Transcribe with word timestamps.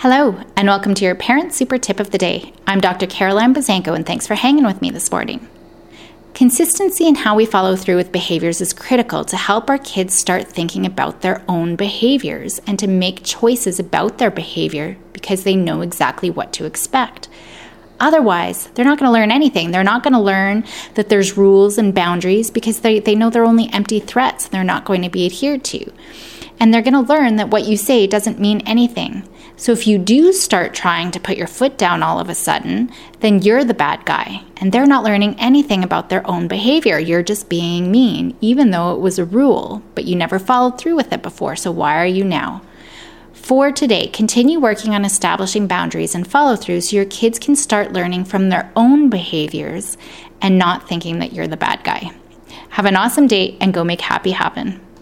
Hello, 0.00 0.38
and 0.56 0.68
welcome 0.68 0.92
to 0.92 1.06
your 1.06 1.14
Parent 1.14 1.54
Super 1.54 1.78
Tip 1.78 2.00
of 2.00 2.10
the 2.10 2.18
Day. 2.18 2.52
I'm 2.66 2.80
Dr. 2.80 3.06
Caroline 3.06 3.54
Buzanko, 3.54 3.96
and 3.96 4.04
thanks 4.04 4.26
for 4.26 4.34
hanging 4.34 4.66
with 4.66 4.82
me 4.82 4.90
this 4.90 5.10
morning. 5.10 5.48
Consistency 6.34 7.06
in 7.06 7.14
how 7.14 7.34
we 7.34 7.46
follow 7.46 7.76
through 7.76 7.96
with 7.96 8.12
behaviors 8.12 8.60
is 8.60 8.74
critical 8.74 9.24
to 9.24 9.38
help 9.38 9.70
our 9.70 9.78
kids 9.78 10.14
start 10.14 10.48
thinking 10.48 10.84
about 10.84 11.22
their 11.22 11.42
own 11.48 11.76
behaviors 11.76 12.60
and 12.66 12.78
to 12.78 12.86
make 12.86 13.24
choices 13.24 13.80
about 13.80 14.18
their 14.18 14.30
behavior 14.30 14.98
because 15.14 15.44
they 15.44 15.56
know 15.56 15.80
exactly 15.80 16.28
what 16.28 16.52
to 16.52 16.66
expect. 16.66 17.30
Otherwise, 17.98 18.66
they're 18.74 18.84
not 18.84 18.98
going 18.98 19.08
to 19.08 19.18
learn 19.18 19.30
anything. 19.30 19.70
They're 19.70 19.82
not 19.82 20.02
going 20.02 20.12
to 20.12 20.20
learn 20.20 20.66
that 20.92 21.08
there's 21.08 21.38
rules 21.38 21.78
and 21.78 21.94
boundaries 21.94 22.50
because 22.50 22.80
they, 22.80 22.98
they 22.98 23.14
know 23.14 23.30
they're 23.30 23.46
only 23.46 23.72
empty 23.72 24.00
threats. 24.00 24.44
And 24.44 24.52
they're 24.52 24.62
not 24.62 24.84
going 24.84 25.00
to 25.00 25.08
be 25.08 25.24
adhered 25.24 25.64
to. 25.64 25.90
And 26.58 26.72
they're 26.72 26.82
going 26.82 26.94
to 26.94 27.12
learn 27.12 27.36
that 27.36 27.50
what 27.50 27.64
you 27.64 27.76
say 27.76 28.06
doesn't 28.06 28.40
mean 28.40 28.62
anything. 28.66 29.28
So 29.58 29.72
if 29.72 29.86
you 29.86 29.98
do 29.98 30.32
start 30.32 30.74
trying 30.74 31.10
to 31.12 31.20
put 31.20 31.36
your 31.36 31.46
foot 31.46 31.78
down 31.78 32.02
all 32.02 32.20
of 32.20 32.28
a 32.28 32.34
sudden, 32.34 32.90
then 33.20 33.40
you're 33.40 33.64
the 33.64 33.74
bad 33.74 34.04
guy. 34.04 34.42
And 34.58 34.70
they're 34.70 34.86
not 34.86 35.04
learning 35.04 35.36
anything 35.38 35.82
about 35.82 36.08
their 36.08 36.26
own 36.28 36.46
behavior. 36.46 36.98
You're 36.98 37.22
just 37.22 37.48
being 37.48 37.90
mean, 37.90 38.36
even 38.40 38.70
though 38.70 38.94
it 38.94 39.00
was 39.00 39.18
a 39.18 39.24
rule, 39.24 39.82
but 39.94 40.04
you 40.04 40.14
never 40.14 40.38
followed 40.38 40.78
through 40.78 40.96
with 40.96 41.12
it 41.12 41.22
before. 41.22 41.56
So 41.56 41.70
why 41.70 41.96
are 41.96 42.06
you 42.06 42.24
now? 42.24 42.62
For 43.32 43.70
today, 43.70 44.08
continue 44.08 44.58
working 44.58 44.94
on 44.94 45.04
establishing 45.04 45.66
boundaries 45.66 46.14
and 46.14 46.26
follow 46.26 46.56
through 46.56 46.80
so 46.80 46.96
your 46.96 47.04
kids 47.04 47.38
can 47.38 47.54
start 47.54 47.92
learning 47.92 48.24
from 48.24 48.48
their 48.48 48.70
own 48.74 49.08
behaviors 49.08 49.96
and 50.42 50.58
not 50.58 50.88
thinking 50.88 51.20
that 51.20 51.32
you're 51.32 51.46
the 51.46 51.56
bad 51.56 51.84
guy. 51.84 52.10
Have 52.70 52.86
an 52.86 52.96
awesome 52.96 53.26
day 53.26 53.56
and 53.60 53.72
go 53.72 53.84
make 53.84 54.00
happy 54.00 54.32
happen. 54.32 54.80